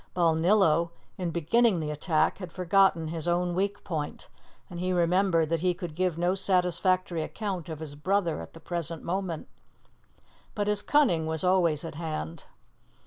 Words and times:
Balnillo, 0.15 0.89
in 1.19 1.29
beginning 1.29 1.79
the 1.79 1.91
attack, 1.91 2.39
had 2.39 2.51
forgotten 2.51 3.09
his 3.09 3.27
own 3.27 3.53
weak 3.53 3.83
point, 3.83 4.29
and 4.67 4.79
he 4.79 4.91
remembered 4.91 5.49
that 5.49 5.59
he 5.59 5.75
could 5.75 5.93
give 5.93 6.17
no 6.17 6.33
satisfactory 6.33 7.21
account 7.21 7.69
of 7.69 7.77
his 7.79 7.93
brother 7.93 8.41
at 8.41 8.53
the 8.53 8.59
present 8.59 9.03
moment. 9.03 9.47
But 10.55 10.65
his 10.65 10.81
cunning 10.81 11.27
was 11.27 11.43
always 11.43 11.85
at 11.85 11.93
hand. 11.93 12.45